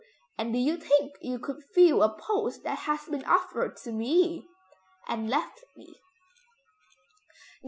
[0.35, 4.47] and do you think you could fill a post that has been offered to me?'
[5.07, 5.93] and left me.